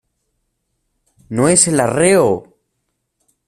¡no 1.29 1.47
es 1.47 1.67
el 1.67 1.79
arreo!... 1.79 2.57